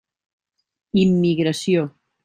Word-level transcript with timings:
Immigració. 1.03 1.87